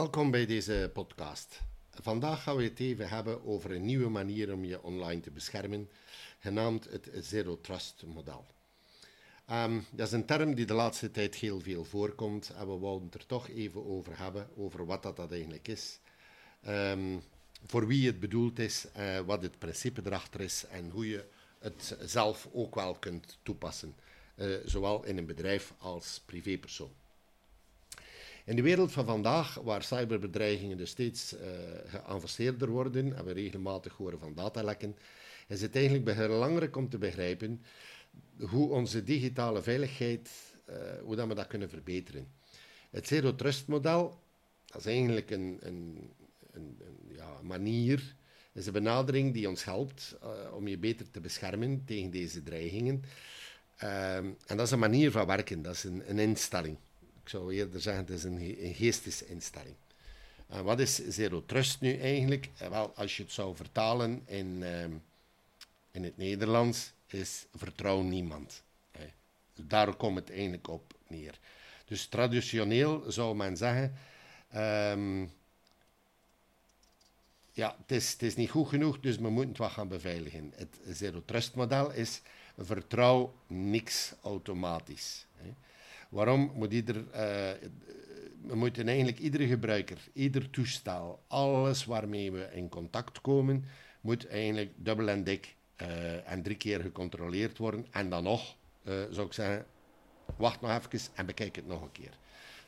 Welkom 0.00 0.30
bij 0.30 0.46
deze 0.46 0.90
podcast. 0.92 1.60
Vandaag 1.90 2.42
gaan 2.42 2.56
we 2.56 2.62
het 2.62 2.80
even 2.80 3.08
hebben 3.08 3.44
over 3.44 3.70
een 3.70 3.84
nieuwe 3.84 4.08
manier 4.08 4.52
om 4.52 4.64
je 4.64 4.82
online 4.82 5.20
te 5.20 5.30
beschermen, 5.30 5.90
genaamd 6.38 6.84
het 6.90 7.10
Zero 7.14 7.60
Trust 7.60 8.04
model. 8.06 8.46
Um, 9.50 9.84
dat 9.92 10.06
is 10.06 10.12
een 10.12 10.26
term 10.26 10.54
die 10.54 10.66
de 10.66 10.74
laatste 10.74 11.10
tijd 11.10 11.34
heel 11.34 11.60
veel 11.60 11.84
voorkomt 11.84 12.50
en 12.50 12.66
we 12.66 12.78
wouden 12.78 13.04
het 13.04 13.14
er 13.14 13.26
toch 13.26 13.48
even 13.48 13.86
over 13.86 14.18
hebben, 14.18 14.48
over 14.56 14.86
wat 14.86 15.02
dat, 15.02 15.16
dat 15.16 15.32
eigenlijk 15.32 15.68
is, 15.68 16.00
um, 16.68 17.22
voor 17.66 17.86
wie 17.86 18.06
het 18.06 18.20
bedoeld 18.20 18.58
is, 18.58 18.86
uh, 18.96 19.18
wat 19.18 19.42
het 19.42 19.58
principe 19.58 20.02
erachter 20.04 20.40
is 20.40 20.64
en 20.66 20.90
hoe 20.90 21.08
je 21.08 21.24
het 21.58 21.96
zelf 22.00 22.48
ook 22.52 22.74
wel 22.74 22.94
kunt 22.94 23.38
toepassen, 23.42 23.94
uh, 24.36 24.56
zowel 24.64 25.04
in 25.04 25.18
een 25.18 25.26
bedrijf 25.26 25.74
als 25.78 26.22
privépersoon. 26.26 26.99
In 28.44 28.56
de 28.56 28.62
wereld 28.62 28.92
van 28.92 29.04
vandaag, 29.04 29.54
waar 29.54 29.82
cyberbedreigingen 29.82 30.76
dus 30.76 30.90
steeds 30.90 31.34
uh, 31.34 31.40
geavanceerder 31.86 32.68
worden 32.68 33.16
en 33.16 33.24
we 33.24 33.32
regelmatig 33.32 33.92
horen 33.92 34.18
van 34.18 34.34
datalekken, 34.34 34.96
is 35.48 35.62
het 35.62 35.76
eigenlijk 35.76 36.04
belangrijk 36.04 36.76
om 36.76 36.88
te 36.88 36.98
begrijpen 36.98 37.62
hoe 38.38 38.70
onze 38.70 39.02
digitale 39.02 39.62
veiligheid, 39.62 40.30
uh, 40.70 40.76
hoe 41.02 41.16
dat 41.16 41.28
we 41.28 41.34
dat 41.34 41.46
kunnen 41.46 41.68
verbeteren. 41.68 42.28
Het 42.90 43.06
Zero 43.06 43.34
Trust 43.34 43.66
model, 43.66 44.20
dat 44.66 44.80
is 44.80 44.86
eigenlijk 44.86 45.30
een, 45.30 45.58
een, 45.60 46.10
een, 46.52 46.76
een 46.80 47.14
ja, 47.16 47.42
manier, 47.42 48.14
is 48.52 48.66
een 48.66 48.72
benadering 48.72 49.32
die 49.32 49.48
ons 49.48 49.64
helpt 49.64 50.16
uh, 50.22 50.54
om 50.54 50.68
je 50.68 50.78
beter 50.78 51.10
te 51.10 51.20
beschermen 51.20 51.84
tegen 51.84 52.10
deze 52.10 52.42
dreigingen. 52.42 53.02
Uh, 53.82 54.16
en 54.16 54.36
dat 54.46 54.60
is 54.60 54.70
een 54.70 54.78
manier 54.78 55.10
van 55.10 55.26
werken, 55.26 55.62
dat 55.62 55.74
is 55.74 55.84
een 55.84 56.18
instelling. 56.18 56.76
Zou 57.30 57.54
eerder 57.54 57.80
zeggen, 57.80 58.04
het 58.04 58.12
is 58.12 58.24
een, 58.24 58.64
een 58.66 58.74
geestesinstelling. 58.74 59.74
En 60.46 60.64
wat 60.64 60.80
is 60.80 60.94
Zero 61.08 61.44
Trust 61.46 61.80
nu 61.80 61.96
eigenlijk? 61.96 62.48
Wel, 62.58 62.92
als 62.96 63.16
je 63.16 63.22
het 63.22 63.32
zou 63.32 63.56
vertalen 63.56 64.22
in, 64.26 64.62
in 65.90 66.04
het 66.04 66.16
Nederlands, 66.16 66.92
is 67.06 67.46
vertrouw 67.54 68.00
niemand. 68.00 68.62
Daar 69.54 69.94
komt 69.94 70.18
het 70.18 70.30
eigenlijk 70.30 70.68
op 70.68 70.94
neer. 71.06 71.38
Dus 71.84 72.06
traditioneel 72.06 73.04
zou 73.08 73.36
men 73.36 73.56
zeggen, 73.56 73.94
um, 74.56 75.32
ja, 77.52 77.76
het 77.80 77.90
is, 77.90 78.12
het 78.12 78.22
is 78.22 78.36
niet 78.36 78.50
goed 78.50 78.68
genoeg, 78.68 79.00
dus 79.00 79.16
we 79.16 79.30
moeten 79.30 79.48
het 79.48 79.58
wat 79.58 79.70
gaan 79.70 79.88
beveiligen. 79.88 80.52
Het 80.54 80.78
zero 80.88 81.22
trust 81.24 81.54
model 81.54 81.90
is 81.90 82.20
vertrouw 82.58 83.34
niks 83.46 84.12
automatisch. 84.22 85.26
Waarom 86.10 86.52
moet 86.54 86.72
ieder, 86.72 87.04
uh, 87.14 87.50
moeten 88.52 88.88
eigenlijk 88.88 89.18
iedere 89.18 89.46
gebruiker, 89.46 89.98
ieder 90.12 90.50
toestel, 90.50 91.22
alles 91.26 91.84
waarmee 91.84 92.32
we 92.32 92.48
in 92.52 92.68
contact 92.68 93.20
komen, 93.20 93.64
moet 94.00 94.26
eigenlijk 94.26 94.70
dubbel 94.76 95.08
en 95.08 95.24
dik 95.24 95.56
uh, 95.82 96.30
en 96.30 96.42
drie 96.42 96.56
keer 96.56 96.80
gecontroleerd 96.80 97.58
worden. 97.58 97.86
En 97.90 98.10
dan 98.10 98.22
nog, 98.22 98.56
uh, 98.82 98.94
zou 99.10 99.26
ik 99.26 99.32
zeggen, 99.32 99.66
wacht 100.36 100.60
nog 100.60 100.70
even 100.70 101.00
en 101.14 101.26
bekijk 101.26 101.56
het 101.56 101.66
nog 101.66 101.82
een 101.82 101.92
keer. 101.92 102.18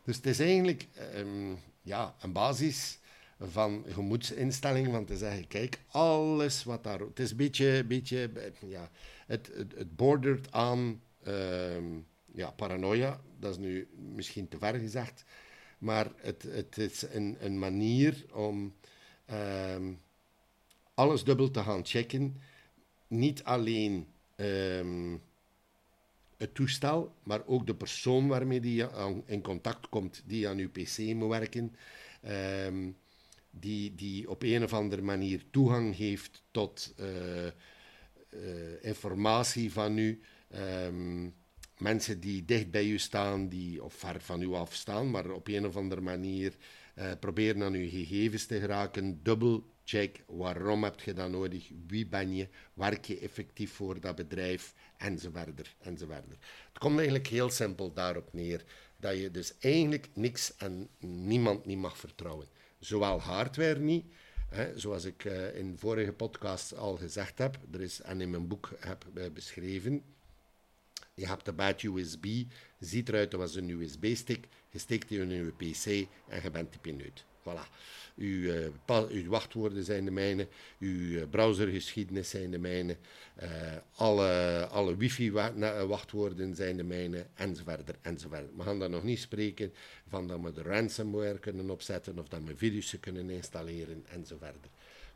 Dus 0.04 0.16
het 0.16 0.26
is 0.26 0.40
eigenlijk 0.40 0.88
um, 1.16 1.58
ja, 1.82 2.14
een 2.20 2.32
basis 2.32 2.98
van 3.38 3.84
gemoedsinstelling 3.88 4.88
van 4.90 5.04
te 5.04 5.16
zeggen, 5.16 5.46
kijk, 5.46 5.80
alles 5.88 6.64
wat 6.64 6.84
daar... 6.84 7.00
Het 7.00 7.18
is 7.18 7.30
een 7.30 7.36
beetje, 7.36 7.84
beetje 7.84 8.30
ja, 8.66 8.90
het, 9.26 9.50
het, 9.56 9.96
bordert 9.96 10.52
aan 10.52 11.00
um, 11.26 12.06
ja, 12.34 12.50
paranoia. 12.50 13.20
Dat 13.42 13.50
is 13.50 13.58
nu 13.58 13.88
misschien 14.14 14.48
te 14.48 14.58
ver 14.58 14.74
gezegd. 14.74 15.24
Maar 15.78 16.12
het, 16.16 16.42
het 16.42 16.78
is 16.78 17.02
een, 17.02 17.36
een 17.40 17.58
manier 17.58 18.24
om 18.32 18.74
um, 19.74 20.00
alles 20.94 21.24
dubbel 21.24 21.50
te 21.50 21.62
gaan 21.62 21.84
checken 21.84 22.40
niet 23.08 23.44
alleen 23.44 24.06
um, 24.36 25.22
het 26.36 26.54
toestel, 26.54 27.14
maar 27.22 27.46
ook 27.46 27.66
de 27.66 27.74
persoon 27.74 28.28
waarmee 28.28 28.60
die 28.60 28.86
aan, 28.86 29.22
in 29.26 29.42
contact 29.42 29.88
komt, 29.88 30.22
die 30.26 30.48
aan 30.48 30.58
uw 30.58 30.70
PC 30.70 30.98
moet 30.98 31.28
werken, 31.28 31.76
um, 32.66 32.96
die, 33.50 33.94
die 33.94 34.30
op 34.30 34.42
een 34.42 34.62
of 34.62 34.72
andere 34.72 35.02
manier 35.02 35.44
toegang 35.50 35.96
heeft 35.96 36.42
tot 36.50 36.94
uh, 37.00 37.46
uh, 37.46 37.50
informatie 38.80 39.72
van 39.72 39.98
u. 39.98 40.20
Um, 40.84 41.34
mensen 41.82 42.20
die 42.20 42.44
dicht 42.44 42.70
bij 42.70 42.86
u 42.86 42.98
staan, 42.98 43.48
die 43.48 43.84
of 43.84 43.94
ver 43.94 44.20
van 44.20 44.42
u 44.42 44.52
afstaan, 44.54 45.10
maar 45.10 45.30
op 45.30 45.48
een 45.48 45.66
of 45.66 45.76
andere 45.76 46.00
manier 46.00 46.52
uh, 46.98 47.12
proberen 47.20 47.62
aan 47.62 47.74
uw 47.74 47.88
gegevens 47.88 48.46
te 48.46 48.60
geraken, 48.60 49.22
dubbel 49.22 49.64
check 49.84 50.22
waarom 50.26 50.84
heb 50.84 51.00
je 51.00 51.12
dat 51.12 51.30
nodig, 51.30 51.70
wie 51.86 52.06
ben 52.06 52.34
je, 52.34 52.48
werk 52.74 53.04
je 53.04 53.18
effectief 53.18 53.72
voor 53.72 54.00
dat 54.00 54.14
bedrijf, 54.16 54.74
enzovoort, 54.96 55.74
enzovoort. 55.78 56.24
Het 56.68 56.78
komt 56.78 56.96
eigenlijk 56.96 57.26
heel 57.26 57.50
simpel 57.50 57.92
daarop 57.92 58.32
neer 58.32 58.64
dat 58.96 59.18
je 59.18 59.30
dus 59.30 59.52
eigenlijk 59.58 60.08
niks 60.14 60.56
en 60.56 60.88
niemand 60.98 61.66
niet 61.66 61.78
mag 61.78 61.98
vertrouwen. 61.98 62.46
Zowel 62.78 63.20
hardware 63.20 63.78
niet, 63.78 64.04
hè, 64.48 64.78
zoals 64.78 65.04
ik 65.04 65.24
uh, 65.24 65.56
in 65.56 65.78
vorige 65.78 66.12
podcast 66.12 66.76
al 66.76 66.96
gezegd 66.96 67.38
heb, 67.38 67.58
er 67.72 67.80
is, 67.80 68.00
en 68.00 68.20
in 68.20 68.30
mijn 68.30 68.48
boek 68.48 68.70
heb 68.78 69.06
uh, 69.14 69.24
beschreven, 69.32 70.02
je 71.22 71.28
hebt 71.28 71.48
een 71.48 71.54
bad 71.54 71.82
USB, 71.82 72.26
ziet 72.78 73.08
eruit 73.08 73.34
als 73.34 73.54
een 73.54 73.68
USB-stick, 73.68 74.48
je 74.70 74.78
steekt 74.78 75.08
die 75.08 75.20
in 75.20 75.30
je 75.30 75.52
PC 75.52 76.08
en 76.28 76.42
je 76.42 76.50
bent 76.50 76.70
die 76.70 76.80
pineut. 76.80 77.24
Voilà. 77.42 77.66
Uw, 78.16 78.70
uh, 78.86 79.10
uw, 79.10 79.28
wachtwoorden 79.28 79.84
zijn 79.84 80.04
de 80.04 80.10
mijne, 80.10 80.48
uw 80.78 80.88
uh, 80.88 81.22
browsergeschiedenis 81.30 82.30
zijn 82.30 82.50
de 82.50 82.58
mijne, 82.58 82.96
uh, 83.42 83.48
alle, 83.94 84.66
alle 84.70 84.96
wifi-wachtwoorden 84.96 86.54
zijn 86.54 86.76
de 86.76 86.82
mijne, 86.82 87.26
enzovoort, 87.34 87.90
enzovoort. 88.00 88.56
We 88.56 88.62
gaan 88.62 88.78
dan 88.78 88.90
nog 88.90 89.02
niet 89.02 89.18
spreken 89.18 89.72
van 90.08 90.26
dat 90.26 90.40
we 90.40 90.52
de 90.52 90.62
ransomware 90.62 91.38
kunnen 91.38 91.70
opzetten 91.70 92.18
of 92.18 92.28
dat 92.28 92.40
we 92.44 92.56
virussen 92.56 93.00
kunnen 93.00 93.30
installeren, 93.30 94.04
enzovoort. 94.08 94.66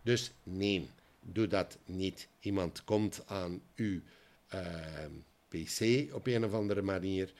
Dus 0.02 0.32
nee, 0.42 0.90
doe 1.20 1.46
dat 1.46 1.78
niet. 1.84 2.28
Iemand 2.40 2.84
komt 2.84 3.22
aan 3.26 3.60
uw 3.74 4.00
Op 6.12 6.26
een 6.26 6.44
of 6.44 6.52
andere 6.52 6.82
manier, 6.82 7.32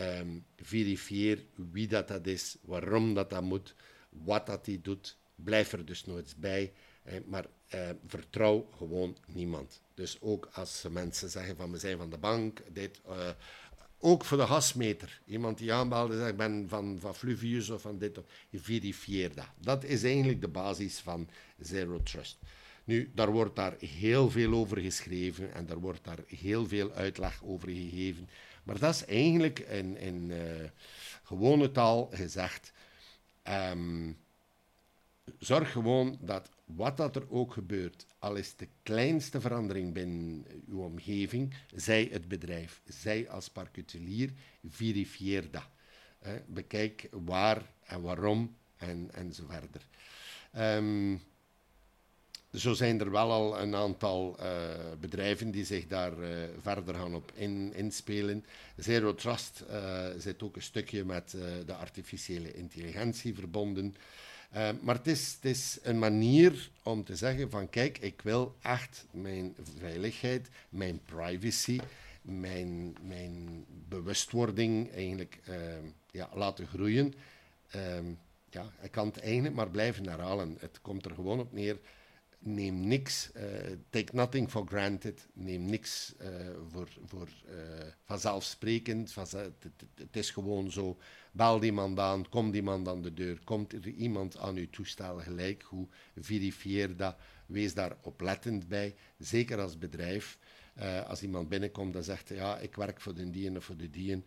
um, 0.00 0.44
verifieer 0.56 1.44
wie 1.54 1.88
dat, 1.88 2.08
dat 2.08 2.26
is, 2.26 2.56
waarom 2.62 3.14
dat, 3.14 3.30
dat 3.30 3.42
moet 3.42 3.74
wat 4.08 4.46
dat 4.46 4.66
hij 4.66 4.78
doet, 4.82 5.16
blijf 5.34 5.72
er 5.72 5.84
dus 5.84 6.04
nooit 6.04 6.34
bij. 6.38 6.72
maar 7.26 7.46
eh, 7.68 7.90
vertrouw 8.06 8.68
gewoon 8.76 9.16
niemand. 9.26 9.80
Dus 9.94 10.16
ook 10.20 10.48
als 10.52 10.84
mensen 10.90 11.30
zeggen 11.30 11.56
van 11.56 11.72
we 11.72 11.78
zijn 11.78 11.98
van 11.98 12.10
de 12.10 12.18
bank, 12.18 12.62
dit, 12.72 13.00
uh, 13.08 13.28
ook 13.98 14.24
voor 14.24 14.38
de 14.38 14.46
gasmeter. 14.46 15.20
Iemand 15.26 15.58
die 15.58 15.72
aanbelde 15.72 16.16
zegt 16.16 16.30
ik 16.30 16.36
ben 16.36 16.68
van, 16.68 16.98
van 17.00 17.14
Fluvius 17.14 17.70
of 17.70 17.82
van 17.82 17.98
dit, 17.98 18.18
verifieer 18.52 19.34
dat. 19.34 19.48
Dat 19.58 19.84
is 19.84 20.04
eigenlijk 20.04 20.40
de 20.40 20.48
basis 20.48 20.98
van 20.98 21.28
Zero 21.60 22.02
Trust. 22.02 22.38
Nu, 22.84 23.10
daar 23.14 23.30
wordt 23.30 23.56
daar 23.56 23.74
heel 23.78 24.30
veel 24.30 24.52
over 24.52 24.78
geschreven 24.78 25.54
en 25.54 25.66
daar 25.66 25.78
wordt 25.78 26.04
daar 26.04 26.18
heel 26.26 26.66
veel 26.66 26.92
uitleg 26.92 27.42
over 27.44 27.68
gegeven. 27.68 28.28
Maar 28.62 28.78
dat 28.78 28.94
is 28.94 29.04
eigenlijk 29.04 29.58
in, 29.58 29.96
in 29.96 30.30
uh, 30.30 30.38
gewone 31.22 31.70
taal 31.70 32.08
gezegd 32.12 32.72
Um, 33.48 34.18
zorg 35.38 35.72
gewoon 35.72 36.18
dat 36.20 36.48
wat 36.64 36.96
dat 36.96 37.16
er 37.16 37.30
ook 37.30 37.52
gebeurt, 37.52 38.06
al 38.18 38.34
is 38.34 38.56
de 38.56 38.68
kleinste 38.82 39.40
verandering 39.40 39.92
binnen 39.92 40.46
uw 40.68 40.82
omgeving, 40.82 41.54
zij 41.74 42.08
het 42.12 42.28
bedrijf, 42.28 42.80
zij 42.84 43.30
als 43.30 43.48
particulier, 43.48 44.30
verifieer 44.68 45.50
dat. 45.50 45.68
Eh, 46.18 46.32
bekijk 46.46 47.08
waar 47.10 47.72
en 47.82 48.02
waarom 48.02 48.56
en, 48.76 49.10
en 49.12 49.32
zo 49.32 49.44
verder. 49.48 49.86
Um, 50.76 51.22
zo 52.54 52.72
zijn 52.72 53.00
er 53.00 53.10
wel 53.10 53.30
al 53.30 53.60
een 53.60 53.74
aantal 53.74 54.36
uh, 54.40 54.46
bedrijven 55.00 55.50
die 55.50 55.64
zich 55.64 55.86
daar 55.86 56.18
uh, 56.18 56.28
verder 56.60 56.94
gaan 56.94 57.14
op 57.14 57.32
in, 57.34 57.72
inspelen. 57.74 58.44
Zero 58.76 59.14
Trust 59.14 59.64
uh, 59.70 60.06
zit 60.18 60.42
ook 60.42 60.56
een 60.56 60.62
stukje 60.62 61.04
met 61.04 61.36
de 61.66 61.74
artificiële 61.74 62.54
intelligentie 62.54 63.34
verbonden. 63.34 63.94
maar 64.80 64.94
het 64.94 65.06
is, 65.06 65.32
het 65.40 65.44
is 65.50 65.78
een 65.82 65.98
manier 65.98 66.70
om 66.82 67.04
te 67.04 67.16
zeggen 67.16 67.50
van 67.50 67.70
kijk, 67.70 67.98
ik 67.98 68.20
wil 68.22 68.54
echt 68.62 69.04
mijn 69.10 69.54
veiligheid, 69.78 70.48
mijn 70.68 71.00
privacy, 71.04 71.80
mijn, 72.22 72.96
mijn 73.02 73.64
bewustwording 73.88 74.92
eigenlijk 74.94 75.38
ja, 76.10 76.28
laten 76.34 76.66
groeien. 76.66 77.14
ja, 78.50 78.72
ik 78.82 78.90
kan 78.90 79.06
het 79.06 79.20
eigenlijk 79.20 79.54
maar 79.54 79.70
blijven 79.70 80.08
herhalen. 80.08 80.56
Het 80.60 80.78
komt 80.82 81.04
er 81.04 81.14
gewoon 81.14 81.40
op 81.40 81.52
neer 81.52 81.78
neem 82.42 82.86
niks, 82.86 83.30
uh, 83.36 83.76
take 83.90 84.14
nothing 84.16 84.50
for 84.50 84.66
granted, 84.66 85.26
neem 85.32 85.64
niks 85.64 86.14
uh, 86.20 86.28
voor, 86.70 86.88
voor 87.04 87.28
uh, 87.48 87.54
vanzelfsprekend. 88.04 89.12
Van, 89.12 89.26
het, 89.94 90.16
is 90.16 90.30
gewoon 90.30 90.70
zo, 90.70 90.98
bel 91.32 91.60
die 91.60 91.72
man 91.72 92.00
aan, 92.00 92.28
kom 92.28 92.50
die 92.50 92.62
man 92.62 92.88
aan 92.88 93.02
de 93.02 93.14
deur, 93.14 93.40
komt 93.44 93.72
er 93.72 93.86
iemand 93.86 94.38
aan 94.38 94.56
uw 94.56 94.70
toestel 94.70 95.18
gelijk, 95.18 95.62
hoe 95.62 95.88
verifieer 96.16 96.96
dat, 96.96 97.16
wees 97.46 97.74
daar 97.74 97.96
oplettend 98.02 98.68
bij, 98.68 98.94
zeker 99.18 99.60
als 99.60 99.78
bedrijf. 99.78 100.38
als 101.06 101.22
iemand 101.22 101.48
binnenkomt 101.48 101.96
en 101.96 102.04
zegt, 102.04 102.28
ja, 102.28 102.58
ik 102.58 102.74
werk 102.74 103.00
voor 103.00 103.14
de 103.14 103.30
dien 103.30 103.56
of 103.56 103.64
voor 103.64 103.76
de 103.76 103.90
dien, 103.90 104.24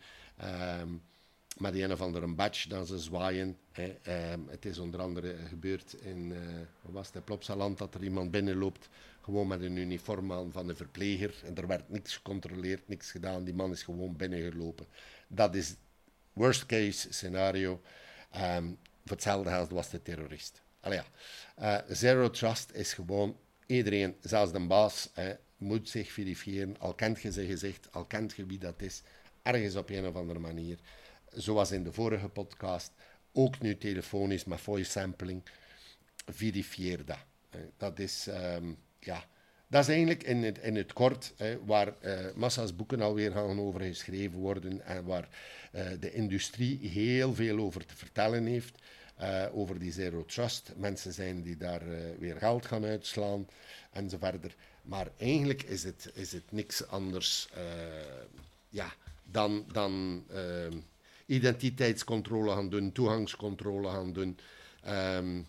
met 1.58 1.76
een 1.76 1.92
of 1.92 2.02
andere 2.02 2.28
badge 2.28 2.70
dan 2.70 2.86
ze 2.86 3.00
zwaaien. 3.00 3.58
Hè. 3.72 3.96
Um, 4.32 4.48
het 4.50 4.66
is 4.66 4.78
onder 4.78 5.02
andere 5.02 5.36
gebeurd 5.48 5.94
in 5.94 6.32
uh, 6.32 6.38
was 6.82 7.10
het, 7.14 7.26
Plopsaland 7.26 7.78
dat 7.78 7.94
er 7.96 8.04
iemand 8.04 8.32
binnenloopt, 8.32 8.90
gewoon 9.22 9.48
met 9.48 9.62
een 9.62 9.76
uniform 9.76 10.32
aan 10.32 10.52
van 10.52 10.70
een 10.70 10.76
verpleger. 10.76 11.34
En 11.44 11.56
er 11.56 11.68
werd 11.68 11.90
niks 11.90 12.16
gecontroleerd, 12.16 12.88
niks 12.88 13.12
gedaan. 13.12 13.44
Die 13.44 13.54
man 13.54 13.72
is 13.72 13.84
gewoon 13.84 14.16
binnengelopen. 14.16 14.86
Dat 15.28 15.56
is 15.56 15.76
worst 16.34 16.66
case 16.66 17.14
scenario. 17.14 17.82
Um, 18.36 18.78
voor 19.06 19.16
hetzelfde 19.16 19.50
geld 19.50 19.70
was 19.70 19.90
de 19.90 20.02
terrorist. 20.02 20.62
Allee, 20.80 21.00
ja. 21.58 21.82
Uh, 21.88 21.96
zero 21.96 22.30
trust 22.30 22.72
is 22.72 22.94
gewoon 22.94 23.38
iedereen, 23.66 24.16
zelfs 24.22 24.52
de 24.52 24.60
baas, 24.60 25.10
hè, 25.14 25.34
moet 25.58 25.90
zich 25.90 26.12
verifiëren. 26.12 26.80
Al 26.80 26.94
kent 26.94 27.22
je 27.22 27.32
zijn 27.32 27.48
gezicht, 27.48 27.92
al 27.92 28.06
kent 28.06 28.36
je 28.36 28.46
wie 28.46 28.58
dat 28.58 28.82
is, 28.82 29.02
ergens 29.42 29.76
op 29.76 29.90
een 29.90 30.08
of 30.08 30.16
andere 30.16 30.40
manier 30.40 30.80
zoals 31.36 31.72
in 31.72 31.84
de 31.84 31.92
vorige 31.92 32.28
podcast, 32.28 32.92
ook 33.34 33.62
nu 33.62 33.78
telefonisch 33.78 34.46
met 34.46 34.60
voice 34.60 34.92
sampling, 34.92 35.44
verifieer 36.26 37.06
dat. 37.06 37.26
Dat 37.78 38.00
is, 38.00 38.28
um, 38.28 38.78
ja, 39.00 39.26
dat 39.68 39.82
is 39.82 39.90
eigenlijk 39.90 40.24
in 40.24 40.44
het, 40.44 40.58
in 40.58 40.76
het 40.76 40.94
kort 40.94 41.34
hè, 41.38 41.66
waar 41.66 41.94
uh, 42.02 42.26
massa's 42.36 42.76
boeken 42.76 43.02
alweer 43.02 43.32
gaan 43.32 43.60
over 43.60 43.82
geschreven 43.82 44.40
worden 44.40 44.86
en 44.86 45.06
waar 45.06 45.28
uh, 45.72 45.88
de 46.00 46.12
industrie 46.12 46.90
heel 46.90 47.34
veel 47.34 47.60
over 47.60 47.86
te 47.86 47.96
vertellen 47.96 48.46
heeft. 48.46 48.82
Over 49.52 49.80
die 49.80 49.92
zero 49.92 50.26
trust. 50.26 50.74
Mensen 50.76 51.14
zijn 51.14 51.42
die 51.42 51.58
daar 51.58 51.82
weer 52.20 52.36
geld 52.36 52.66
gaan 52.66 52.86
uitslaan 52.86 53.48
en 53.92 54.10
zo 54.10 54.18
verder. 54.18 54.56
Maar 54.82 55.08
eigenlijk 55.18 55.64
is 55.64 55.84
het, 55.84 56.12
is 56.14 56.32
het 56.32 56.52
niks 56.52 56.88
anders 56.88 57.50
ja, 58.70 58.94
dan, 59.24 59.66
dan 59.72 60.24
ehm, 60.30 60.78
identiteitscontrole 61.26 62.52
gaan 62.52 62.70
doen, 62.70 62.92
toegangscontrole 62.92 63.90
gaan 63.90 64.14
doen. 64.14 64.38
Um, 64.88 65.48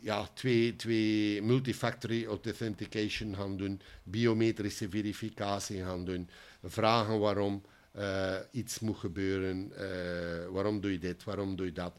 ja, 0.00 0.28
twee, 0.34 0.76
twee 0.76 1.42
multifactory 1.42 2.26
authentication 2.26 3.36
gaan 3.36 3.56
doen, 3.56 3.80
biometrische 4.02 4.88
verificatie 4.88 5.82
gaan 5.82 6.04
doen, 6.04 6.28
vragen 6.62 7.18
waarom 7.18 7.62
uh, 7.96 8.36
iets 8.50 8.78
moet 8.78 8.96
gebeuren, 8.96 9.72
uh, 9.72 10.46
waarom 10.48 10.80
doe 10.80 10.92
je 10.92 10.98
dit, 10.98 11.24
waarom 11.24 11.56
doe 11.56 11.66
je 11.66 11.72
dat. 11.72 11.92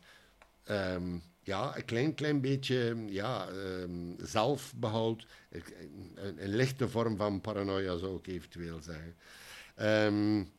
Um, 0.69 1.21
ja, 1.43 1.77
een 1.77 1.85
klein, 1.85 2.13
klein 2.13 2.41
beetje 2.41 3.03
ja, 3.09 3.49
um, 3.49 4.15
zelfbehoud, 4.21 5.25
een, 5.49 5.63
een, 6.43 6.55
lichte 6.55 6.89
vorm 6.89 7.17
van 7.17 7.41
paranoia 7.41 7.97
zou 7.97 8.17
ik 8.17 8.27
eventueel 8.27 8.79
zeggen. 8.81 9.15
Um, 10.05 10.51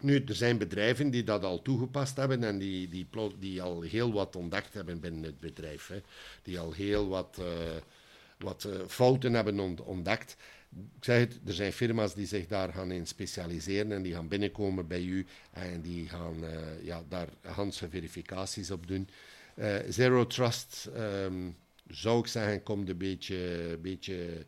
nu, 0.00 0.24
er 0.24 0.34
zijn 0.34 0.58
bedrijven 0.58 1.10
die 1.10 1.24
dat 1.24 1.44
al 1.44 1.62
toegepast 1.62 2.16
hebben 2.16 2.44
en 2.44 2.58
die, 2.58 2.88
die, 2.88 3.06
die 3.38 3.62
al 3.62 3.82
heel 3.82 4.12
wat 4.12 4.36
ontdekt 4.36 4.74
hebben 4.74 5.00
binnen 5.00 5.22
het 5.22 5.40
bedrijf. 5.40 5.86
Hè. 5.86 6.00
Die 6.42 6.58
al 6.58 6.72
heel 6.72 7.08
wat, 7.08 7.36
uh, 7.40 7.46
wat 8.38 8.64
uh, 8.64 8.74
fouten 8.86 9.34
hebben 9.34 9.78
ontdekt. 9.84 10.36
Ik 10.70 11.04
zeg 11.04 11.18
het, 11.18 11.40
er 11.46 11.52
zijn 11.52 11.72
firma's 11.72 12.14
die 12.14 12.26
zich 12.26 12.46
daar 12.46 12.72
gaan 12.72 12.90
in 12.90 13.06
specialiseren 13.06 13.92
en 13.92 14.02
die 14.02 14.12
gaan 14.12 14.28
binnenkomen 14.28 14.86
bij 14.86 15.02
u 15.02 15.26
en 15.52 15.80
die 15.80 16.08
gaan 16.08 16.44
uh, 16.44 16.84
ja, 16.84 17.02
daar 17.08 17.28
handse 17.42 17.88
verificaties 17.88 18.70
op 18.70 18.86
doen. 18.86 19.08
Zero 19.88 20.26
Trust, 20.26 20.90
um, 20.96 21.56
zou 21.86 22.18
ik 22.18 22.26
zeggen, 22.26 22.62
komt 22.62 22.88
een 22.88 22.96
beetje, 22.96 23.78
beetje 23.82 24.46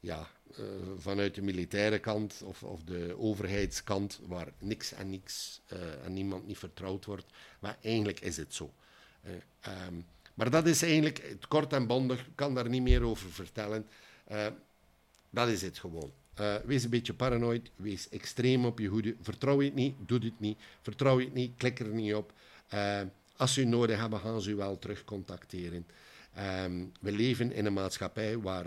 ja, 0.00 0.28
uh, 0.58 0.66
vanuit 0.96 1.34
de 1.34 1.42
militaire 1.42 1.98
kant 1.98 2.42
of, 2.44 2.62
of 2.62 2.82
de 2.82 3.14
overheidskant, 3.18 4.20
waar 4.26 4.48
niks 4.58 4.92
en 4.92 5.10
niks 5.10 5.60
uh, 5.72 6.06
niemand 6.08 6.46
niet 6.46 6.58
vertrouwd 6.58 7.04
wordt. 7.04 7.26
Maar 7.58 7.76
eigenlijk 7.82 8.20
is 8.20 8.36
het 8.36 8.54
zo. 8.54 8.72
Um, 9.88 10.06
maar 10.34 10.50
dat 10.50 10.66
is 10.66 10.82
eigenlijk, 10.82 11.18
het 11.28 11.48
kort 11.48 11.72
en 11.72 11.86
bondig, 11.86 12.20
ik 12.20 12.32
kan 12.34 12.54
daar 12.54 12.68
niet 12.68 12.82
meer 12.82 13.02
over 13.02 13.30
vertellen. 13.30 13.86
dat 15.30 15.48
is 15.48 15.62
het 15.62 15.78
gewoon. 15.78 16.12
wees 16.64 16.84
een 16.84 16.90
beetje 16.90 17.14
paranoid, 17.14 17.70
wees 17.76 18.08
extreem 18.08 18.64
op 18.64 18.78
je 18.78 18.88
hoede. 18.88 19.16
Vertrouw 19.20 19.60
het 19.60 19.74
niet, 19.74 19.94
doe 20.06 20.18
het 20.18 20.40
niet. 20.40 20.58
Vertrouw 20.82 21.18
het 21.18 21.34
niet, 21.34 21.52
klik 21.56 21.80
er 21.80 21.94
niet 21.94 22.14
op. 22.14 22.32
als 23.36 23.58
u 23.58 23.64
nodig 23.64 23.98
hebben, 23.98 24.20
gaan 24.20 24.40
ze 24.40 24.50
u 24.50 24.54
wel 24.54 24.78
terug 24.78 25.04
contacteren. 25.04 25.86
Um, 26.64 26.92
we 27.00 27.12
leven 27.12 27.52
in 27.52 27.66
een 27.66 27.72
maatschappij 27.72 28.38
waar 28.38 28.66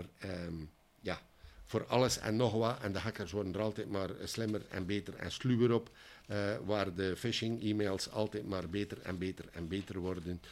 ja, 1.02 1.20
voor 1.64 1.86
alles 1.86 2.18
en 2.18 2.36
nog 2.36 2.52
wat. 2.52 2.80
En 2.80 2.92
de 2.92 2.98
hackers 2.98 3.32
worden 3.32 3.54
er 3.54 3.60
altijd 3.60 3.90
maar 3.90 4.10
slimmer 4.24 4.62
en 4.68 4.86
beter 4.86 5.14
en 5.14 5.32
sluwer 5.32 5.72
op. 5.72 5.90
Uh, 6.26 6.56
waar 6.64 6.94
de 6.94 7.16
phishing-e-mails 7.16 8.10
altijd 8.10 8.46
maar 8.46 8.68
beter 8.68 9.00
en 9.02 9.18
beter 9.18 9.44
en 9.52 9.68
beter 9.68 9.98
worden. 9.98 10.42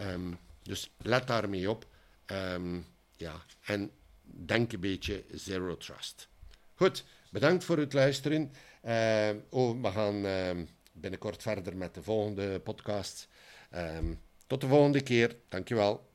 Um, 0.00 0.38
dus 0.62 0.90
let 0.98 1.26
daarmee 1.26 1.70
op. 1.70 1.86
Um, 2.26 2.86
ja, 3.16 3.42
en 3.64 3.90
denk 4.22 4.72
een 4.72 4.80
beetje 4.80 5.24
zero 5.34 5.76
trust. 5.76 6.28
Goed, 6.74 7.04
bedankt 7.30 7.64
voor 7.64 7.78
het 7.78 7.92
luisteren. 7.92 8.52
Uh, 8.84 9.30
oh, 9.48 9.82
we 9.82 9.90
gaan 9.90 10.14
uh, 10.14 10.64
binnenkort 10.92 11.42
verder 11.42 11.76
met 11.76 11.94
de 11.94 12.02
volgende 12.02 12.60
podcast. 12.60 13.28
tot 14.46 14.60
de 14.60 14.66
volgende 14.66 15.00
keer. 15.00 15.36
Dankjewel. 15.48 16.09